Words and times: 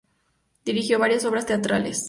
Dirigió 0.65 0.97
varias 0.97 1.25
obras 1.25 1.45
teatrales. 1.45 1.99